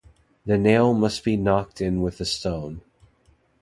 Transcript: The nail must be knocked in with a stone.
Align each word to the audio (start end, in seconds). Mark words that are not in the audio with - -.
The 0.47 0.57
nail 0.57 0.95
must 0.95 1.23
be 1.23 1.37
knocked 1.37 1.79
in 1.79 2.01
with 2.01 2.19
a 2.19 2.25
stone. 2.25 2.81